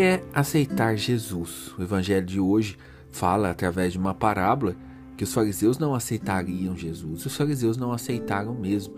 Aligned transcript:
é 0.00 0.22
aceitar 0.32 0.96
Jesus? 0.96 1.72
O 1.78 1.82
evangelho 1.82 2.24
de 2.24 2.38
hoje 2.40 2.78
fala 3.10 3.50
através 3.50 3.92
de 3.92 3.98
uma 3.98 4.14
parábola 4.14 4.76
que 5.16 5.24
os 5.24 5.34
fariseus 5.34 5.78
não 5.78 5.94
aceitariam 5.94 6.76
Jesus. 6.76 7.26
Os 7.26 7.36
fariseus 7.36 7.76
não 7.76 7.92
aceitaram 7.92 8.54
mesmo. 8.54 8.94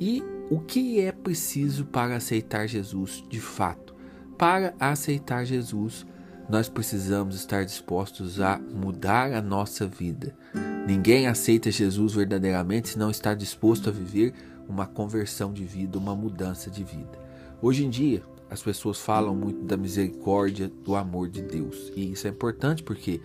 E 0.00 0.22
o 0.50 0.58
que 0.58 1.00
é 1.00 1.12
preciso 1.12 1.84
para 1.84 2.16
aceitar 2.16 2.66
Jesus 2.66 3.24
de 3.28 3.40
fato? 3.40 3.94
Para 4.36 4.74
aceitar 4.80 5.44
Jesus, 5.44 6.04
nós 6.48 6.68
precisamos 6.68 7.36
estar 7.36 7.64
dispostos 7.64 8.40
a 8.40 8.58
mudar 8.58 9.32
a 9.32 9.40
nossa 9.40 9.86
vida. 9.86 10.34
Ninguém 10.86 11.28
aceita 11.28 11.70
Jesus 11.70 12.14
verdadeiramente 12.14 12.88
se 12.88 12.98
não 12.98 13.10
está 13.10 13.34
disposto 13.34 13.88
a 13.88 13.92
viver 13.92 14.34
uma 14.68 14.86
conversão 14.86 15.52
de 15.52 15.64
vida, 15.64 15.98
uma 15.98 16.16
mudança 16.16 16.70
de 16.70 16.82
vida. 16.82 17.18
Hoje 17.62 17.84
em 17.84 17.90
dia, 17.90 18.22
as 18.50 18.62
pessoas 18.62 19.00
falam 19.00 19.34
muito 19.34 19.64
da 19.64 19.76
misericórdia, 19.76 20.70
do 20.84 20.96
amor 20.96 21.28
de 21.28 21.40
Deus. 21.40 21.92
E 21.94 22.10
isso 22.12 22.26
é 22.26 22.30
importante 22.30 22.82
porque 22.82 23.20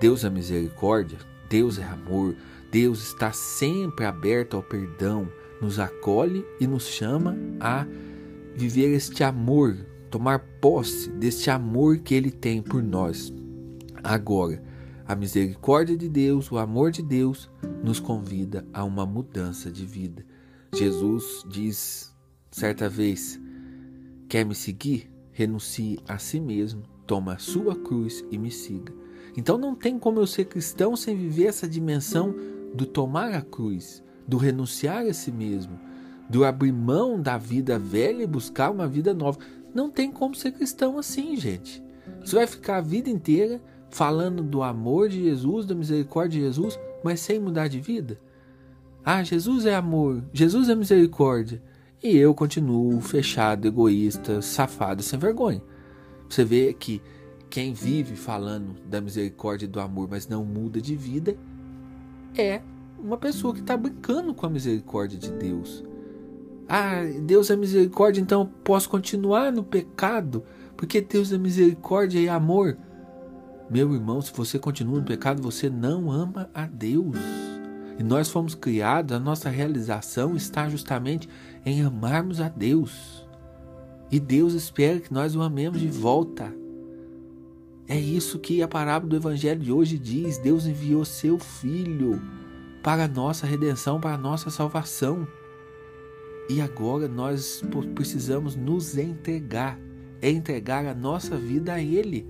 Deus 0.00 0.24
é 0.24 0.30
misericórdia, 0.30 1.18
Deus 1.48 1.78
é 1.78 1.84
amor, 1.84 2.34
Deus 2.70 3.00
está 3.00 3.32
sempre 3.32 4.04
aberto 4.04 4.56
ao 4.56 4.62
perdão, 4.62 5.28
nos 5.62 5.78
acolhe 5.78 6.44
e 6.60 6.66
nos 6.66 6.86
chama 6.88 7.36
a 7.60 7.86
viver 8.56 8.92
este 8.92 9.22
amor, 9.22 9.76
tomar 10.10 10.40
posse 10.60 11.10
deste 11.10 11.48
amor 11.48 11.98
que 11.98 12.14
Ele 12.14 12.30
tem 12.30 12.60
por 12.60 12.82
nós. 12.82 13.32
Agora, 14.02 14.62
a 15.06 15.14
misericórdia 15.14 15.96
de 15.96 16.08
Deus, 16.08 16.50
o 16.50 16.58
amor 16.58 16.90
de 16.90 17.02
Deus, 17.02 17.48
nos 17.84 18.00
convida 18.00 18.66
a 18.72 18.82
uma 18.82 19.06
mudança 19.06 19.70
de 19.70 19.86
vida. 19.86 20.24
Jesus 20.74 21.44
diz 21.48 22.12
certa 22.50 22.88
vez: 22.88 23.40
Quer 24.28 24.44
me 24.44 24.54
seguir? 24.54 25.10
Renuncie 25.30 25.98
a 26.08 26.18
si 26.18 26.40
mesmo, 26.40 26.82
toma 27.06 27.34
a 27.34 27.38
sua 27.38 27.76
cruz 27.76 28.24
e 28.30 28.38
me 28.38 28.50
siga. 28.50 28.92
Então 29.36 29.58
não 29.58 29.74
tem 29.74 29.98
como 29.98 30.18
eu 30.18 30.26
ser 30.26 30.46
cristão 30.46 30.96
sem 30.96 31.16
viver 31.16 31.46
essa 31.46 31.68
dimensão 31.68 32.34
do 32.74 32.86
tomar 32.86 33.32
a 33.32 33.42
cruz, 33.42 34.02
do 34.26 34.36
renunciar 34.36 35.06
a 35.06 35.12
si 35.12 35.30
mesmo, 35.30 35.78
do 36.28 36.44
abrir 36.44 36.72
mão 36.72 37.20
da 37.20 37.38
vida 37.38 37.78
velha 37.78 38.22
e 38.22 38.26
buscar 38.26 38.70
uma 38.70 38.88
vida 38.88 39.14
nova. 39.14 39.38
Não 39.74 39.90
tem 39.90 40.10
como 40.10 40.34
ser 40.34 40.52
cristão 40.52 40.98
assim, 40.98 41.36
gente. 41.36 41.84
Você 42.20 42.34
vai 42.34 42.46
ficar 42.46 42.78
a 42.78 42.80
vida 42.80 43.10
inteira 43.10 43.60
falando 43.90 44.42
do 44.42 44.62
amor 44.62 45.08
de 45.08 45.22
Jesus, 45.22 45.66
da 45.66 45.74
misericórdia 45.74 46.40
de 46.40 46.46
Jesus, 46.46 46.78
mas 47.04 47.20
sem 47.20 47.38
mudar 47.38 47.68
de 47.68 47.80
vida? 47.80 48.18
Ah, 49.04 49.22
Jesus 49.22 49.66
é 49.66 49.74
amor, 49.74 50.24
Jesus 50.32 50.68
é 50.68 50.74
misericórdia. 50.74 51.62
E 52.02 52.16
eu 52.16 52.34
continuo 52.34 53.00
fechado, 53.00 53.66
egoísta, 53.66 54.42
safado, 54.42 55.02
sem 55.02 55.18
vergonha. 55.18 55.62
Você 56.28 56.44
vê 56.44 56.72
que 56.72 57.00
quem 57.48 57.72
vive 57.72 58.16
falando 58.16 58.74
da 58.84 59.00
misericórdia 59.00 59.66
e 59.66 59.68
do 59.68 59.80
amor, 59.80 60.08
mas 60.10 60.28
não 60.28 60.44
muda 60.44 60.80
de 60.80 60.94
vida, 60.94 61.36
é 62.36 62.60
uma 62.98 63.16
pessoa 63.16 63.54
que 63.54 63.60
está 63.60 63.76
brincando 63.76 64.34
com 64.34 64.46
a 64.46 64.50
misericórdia 64.50 65.18
de 65.18 65.30
Deus. 65.32 65.84
Ah, 66.68 67.02
Deus 67.22 67.50
é 67.50 67.56
misericórdia, 67.56 68.20
então 68.20 68.42
eu 68.42 68.46
posso 68.64 68.90
continuar 68.90 69.52
no 69.52 69.62
pecado, 69.62 70.44
porque 70.76 71.00
Deus 71.00 71.32
é 71.32 71.38
misericórdia 71.38 72.18
e 72.18 72.28
amor. 72.28 72.76
Meu 73.70 73.94
irmão, 73.94 74.20
se 74.20 74.32
você 74.32 74.58
continua 74.58 74.98
no 74.98 75.04
pecado, 75.04 75.42
você 75.42 75.70
não 75.70 76.10
ama 76.10 76.50
a 76.52 76.66
Deus. 76.66 77.16
E 77.98 78.02
nós 78.02 78.28
fomos 78.28 78.54
criados, 78.54 79.16
a 79.16 79.20
nossa 79.20 79.48
realização 79.48 80.36
está 80.36 80.68
justamente 80.68 81.28
em 81.64 81.82
amarmos 81.82 82.40
a 82.40 82.48
Deus. 82.48 83.26
E 84.10 84.20
Deus 84.20 84.52
espera 84.52 85.00
que 85.00 85.12
nós 85.12 85.34
o 85.34 85.42
amemos 85.42 85.80
de 85.80 85.88
volta. 85.88 86.52
É 87.88 87.98
isso 87.98 88.38
que 88.38 88.62
a 88.62 88.68
parábola 88.68 89.10
do 89.10 89.16
Evangelho 89.16 89.60
de 89.60 89.72
hoje 89.72 89.98
diz. 89.98 90.38
Deus 90.38 90.66
enviou 90.66 91.04
seu 91.04 91.38
Filho 91.38 92.20
para 92.82 93.04
a 93.04 93.08
nossa 93.08 93.46
redenção, 93.46 94.00
para 94.00 94.14
a 94.14 94.18
nossa 94.18 94.50
salvação. 94.50 95.26
E 96.48 96.60
agora 96.60 97.08
nós 97.08 97.62
precisamos 97.94 98.54
nos 98.54 98.96
entregar, 98.96 99.78
entregar 100.22 100.86
a 100.86 100.94
nossa 100.94 101.36
vida 101.36 101.72
a 101.72 101.82
Ele. 101.82 102.26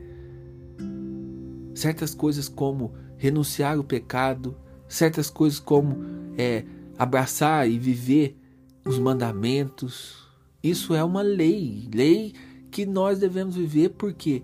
Certas 1.75 2.15
coisas 2.15 2.49
como 2.49 2.95
renunciar 3.19 3.79
o 3.79 3.85
pecado, 3.85 4.57
certas 4.89 5.31
coisas 5.31 5.59
como 5.59 5.97
é, 6.37 6.65
abraçar 6.99 7.69
e 7.69 7.79
viver 7.79 8.37
os 8.85 8.99
mandamentos. 8.99 10.27
Isso 10.63 10.95
é 10.95 11.03
uma 11.03 11.23
lei, 11.23 11.89
lei 11.93 12.33
que 12.71 12.87
nós 12.87 13.19
devemos 13.19 13.57
viver 13.57 13.91
porque 13.91 14.43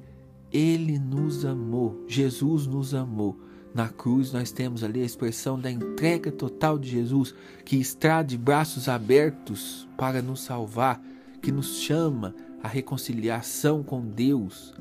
Ele 0.52 0.98
nos 0.98 1.44
amou, 1.44 2.04
Jesus 2.06 2.66
nos 2.66 2.94
amou. 2.94 3.38
Na 3.74 3.88
cruz 3.88 4.32
nós 4.32 4.52
temos 4.52 4.84
ali 4.84 5.00
a 5.00 5.06
expressão 5.06 5.58
da 5.58 5.70
entrega 5.70 6.30
total 6.30 6.78
de 6.78 6.90
Jesus, 6.90 7.34
que 7.64 7.76
está 7.76 8.22
de 8.22 8.36
braços 8.36 8.86
abertos 8.86 9.88
para 9.96 10.20
nos 10.20 10.42
salvar, 10.42 11.00
que 11.40 11.50
nos 11.50 11.78
chama 11.78 12.34
à 12.62 12.68
reconciliação 12.68 13.82
com 13.82 14.06
Deus. 14.06 14.74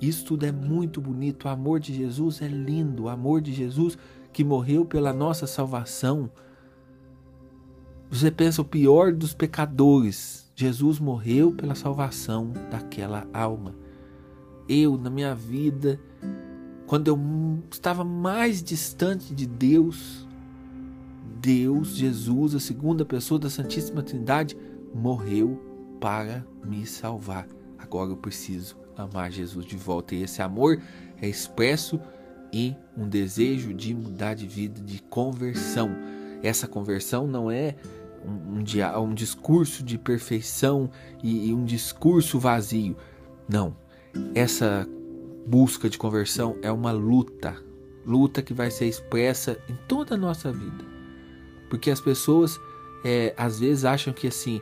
Isso 0.00 0.26
tudo 0.26 0.44
é 0.44 0.52
muito 0.52 1.00
bonito. 1.00 1.44
O 1.44 1.48
amor 1.48 1.80
de 1.80 1.94
Jesus 1.94 2.42
é 2.42 2.48
lindo. 2.48 3.04
O 3.04 3.08
amor 3.08 3.40
de 3.40 3.52
Jesus 3.52 3.96
que 4.34 4.44
morreu 4.44 4.84
pela 4.84 5.12
nossa 5.12 5.46
salvação. 5.46 6.28
Você 8.10 8.32
pensa 8.32 8.60
o 8.60 8.64
pior 8.64 9.12
dos 9.12 9.32
pecadores. 9.32 10.52
Jesus 10.56 10.98
morreu 10.98 11.52
pela 11.52 11.76
salvação 11.76 12.52
daquela 12.70 13.26
alma. 13.32 13.74
Eu, 14.68 14.98
na 14.98 15.08
minha 15.08 15.34
vida, 15.34 16.00
quando 16.86 17.08
eu 17.08 17.18
estava 17.70 18.04
mais 18.04 18.62
distante 18.62 19.32
de 19.32 19.46
Deus, 19.46 20.28
Deus, 21.40 21.94
Jesus, 21.94 22.56
a 22.56 22.60
segunda 22.60 23.04
pessoa 23.04 23.38
da 23.38 23.48
Santíssima 23.48 24.02
Trindade, 24.02 24.56
morreu 24.92 25.60
para 26.00 26.44
me 26.64 26.84
salvar. 26.84 27.46
Agora 27.78 28.10
eu 28.10 28.16
preciso 28.16 28.76
amar 28.96 29.30
Jesus 29.30 29.64
de 29.64 29.76
volta. 29.76 30.14
E 30.14 30.22
esse 30.22 30.42
amor 30.42 30.80
é 31.20 31.28
expresso 31.28 32.00
um 32.96 33.08
desejo 33.08 33.74
de 33.74 33.94
mudar 33.94 34.34
de 34.34 34.46
vida, 34.46 34.80
de 34.80 35.02
conversão. 35.02 35.90
Essa 36.42 36.68
conversão 36.68 37.26
não 37.26 37.50
é 37.50 37.74
um, 38.24 38.60
um, 38.60 39.02
um 39.02 39.14
discurso 39.14 39.82
de 39.82 39.98
perfeição 39.98 40.90
e, 41.22 41.48
e 41.48 41.54
um 41.54 41.64
discurso 41.64 42.38
vazio. 42.38 42.96
Não. 43.48 43.76
Essa 44.34 44.88
busca 45.46 45.88
de 45.88 45.98
conversão 45.98 46.56
é 46.62 46.70
uma 46.70 46.92
luta, 46.92 47.56
luta 48.06 48.40
que 48.42 48.54
vai 48.54 48.70
ser 48.70 48.86
expressa 48.86 49.58
em 49.68 49.76
toda 49.88 50.14
a 50.14 50.18
nossa 50.18 50.52
vida. 50.52 50.84
Porque 51.68 51.90
as 51.90 52.00
pessoas 52.00 52.58
é, 53.04 53.34
às 53.36 53.60
vezes 53.60 53.84
acham 53.84 54.12
que 54.12 54.26
assim, 54.26 54.60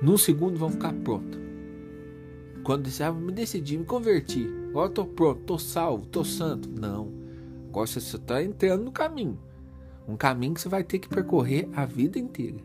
num 0.00 0.16
segundo 0.16 0.58
vão 0.58 0.70
ficar 0.70 0.92
pronto. 0.92 1.38
Quando 2.62 2.84
disser, 2.84 3.08
ah, 3.08 3.12
me 3.12 3.32
decidi, 3.32 3.76
me 3.76 3.84
converti, 3.84 4.48
agora 4.70 4.88
estou 4.88 5.06
pronto, 5.06 5.40
estou 5.40 5.58
salvo, 5.58 6.04
estou 6.04 6.24
santo. 6.24 6.68
Não. 6.68 7.12
Agora 7.68 7.86
você 7.86 7.98
está 7.98 8.42
entrando 8.42 8.84
no 8.84 8.92
caminho. 8.92 9.38
Um 10.06 10.16
caminho 10.16 10.54
que 10.54 10.60
você 10.60 10.68
vai 10.68 10.82
ter 10.82 10.98
que 10.98 11.08
percorrer 11.08 11.68
a 11.74 11.84
vida 11.84 12.18
inteira. 12.18 12.58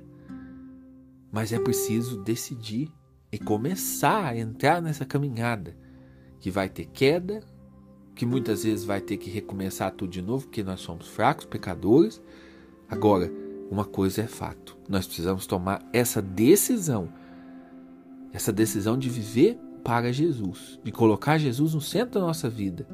Mas 1.31 1.51
é 1.51 1.59
preciso 1.59 2.21
decidir 2.23 2.91
e 3.31 3.39
começar 3.39 4.25
a 4.27 4.37
entrar 4.37 4.81
nessa 4.81 5.05
caminhada 5.05 5.75
que 6.39 6.51
vai 6.51 6.69
ter 6.69 6.85
queda, 6.85 7.41
que 8.15 8.25
muitas 8.25 8.63
vezes 8.63 8.85
vai 8.85 9.01
ter 9.01 9.17
que 9.17 9.29
recomeçar 9.29 9.91
tudo 9.91 10.11
de 10.11 10.21
novo, 10.21 10.45
porque 10.45 10.63
nós 10.63 10.81
somos 10.81 11.07
fracos, 11.07 11.45
pecadores. 11.45 12.21
Agora, 12.87 13.31
uma 13.71 13.85
coisa 13.85 14.21
é 14.21 14.27
fato: 14.27 14.77
nós 14.87 15.05
precisamos 15.05 15.47
tomar 15.47 15.83
essa 15.91 16.21
decisão, 16.21 17.11
essa 18.31 18.53
decisão 18.53 18.97
de 18.97 19.09
viver 19.09 19.57
para 19.83 20.13
Jesus, 20.13 20.79
de 20.83 20.91
colocar 20.91 21.37
Jesus 21.37 21.73
no 21.73 21.81
centro 21.81 22.19
da 22.19 22.27
nossa 22.27 22.49
vida. 22.49 22.87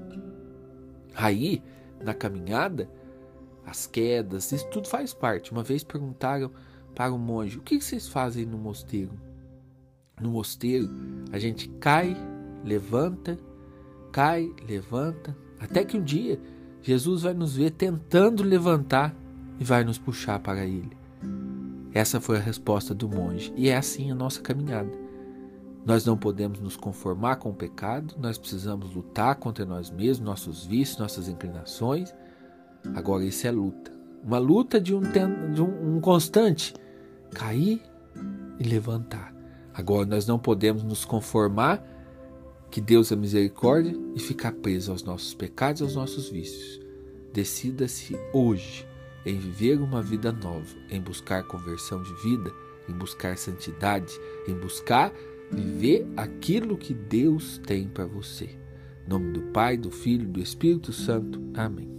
Aí, 1.16 1.62
na 2.04 2.14
caminhada, 2.14 2.90
as 3.66 3.86
quedas, 3.86 4.52
isso 4.52 4.68
tudo 4.70 4.88
faz 4.88 5.14
parte. 5.14 5.52
Uma 5.52 5.64
vez 5.64 5.84
perguntaram 5.84 6.52
para 6.96 7.14
o 7.14 7.20
monge: 7.20 7.58
o 7.58 7.62
que 7.62 7.80
vocês 7.80 8.08
fazem 8.08 8.46
no 8.46 8.58
mosteiro? 8.58 9.12
No 10.20 10.32
mosteiro, 10.32 10.90
a 11.32 11.40
gente 11.40 11.70
cai 11.80 12.16
levanta, 12.64 13.40
cai, 14.12 14.52
levanta, 14.68 15.36
até 15.60 15.84
que 15.84 15.98
um 15.98 16.04
dia 16.04 16.40
Jesus 16.82 17.24
vai 17.24 17.34
nos 17.34 17.56
ver 17.56 17.72
tentando 17.72 18.44
levantar 18.44 19.16
e 19.60 19.64
vai 19.64 19.84
nos 19.84 19.98
puxar 19.98 20.40
para 20.40 20.66
Ele. 20.66 20.98
Essa 21.94 22.22
foi 22.22 22.38
a 22.38 22.42
resposta 22.42 22.94
do 22.94 23.10
monge, 23.10 23.54
e 23.56 23.70
é 23.70 23.76
assim 23.76 24.12
a 24.12 24.16
nossa 24.16 24.42
caminhada. 24.42 25.09
Nós 25.86 26.06
não 26.06 26.18
podemos 26.18 26.60
nos 26.60 26.76
conformar 26.76 27.38
com 27.38 27.50
o 27.50 27.54
pecado, 27.54 28.16
nós 28.20 28.38
precisamos 28.38 28.94
lutar 28.94 29.36
contra 29.36 29.66
nós 29.66 29.90
mesmos, 29.90 30.26
nossos 30.26 30.66
vícios, 30.66 30.98
nossas 30.98 31.28
inclinações. 31.28 32.14
Agora, 32.94 33.24
isso 33.24 33.48
é 33.48 33.52
luta. 33.52 33.92
Uma 34.24 34.38
luta 34.38 34.80
de 34.80 34.94
um, 34.94 35.02
de 35.02 35.62
um, 35.62 36.00
constante 36.02 36.74
cair 37.32 37.82
e 38.60 38.64
levantar. 38.64 39.34
Agora, 39.74 40.06
nós 40.06 40.28
não 40.28 40.38
podemos 40.38 40.84
nos 40.84 41.06
conformar 41.06 41.82
que 42.70 42.82
Deus 42.82 43.12
é 43.12 43.16
misericórdia 43.16 43.96
e 44.16 44.20
ficar 44.20 44.52
preso 44.52 44.92
aos 44.92 45.04
nossos 45.04 45.34
pecados 45.34 45.82
e 45.82 45.84
aos 45.84 45.96
nossos 45.96 46.30
vícios. 46.30 46.80
Decida-se 47.34 48.18
hoje 48.34 48.86
em 49.26 49.38
viver 49.38 49.80
uma 49.80 50.02
vida 50.02 50.32
nova, 50.32 50.76
em 50.90 51.02
buscar 51.02 51.44
conversão 51.44 52.02
de 52.04 52.14
vida, 52.22 52.52
em 52.88 52.94
buscar 52.94 53.38
santidade, 53.38 54.14
em 54.48 54.54
buscar 54.56 55.12
viver 55.52 56.08
aquilo 56.16 56.78
que 56.78 56.94
Deus 56.94 57.60
tem 57.66 57.88
para 57.88 58.06
você. 58.06 58.50
Em 59.06 59.10
nome 59.10 59.34
do 59.34 59.42
Pai, 59.52 59.78
do 59.78 59.92
Filho 59.92 60.24
e 60.24 60.32
do 60.32 60.40
Espírito 60.40 60.94
Santo. 60.94 61.42
Amém. 61.54 61.99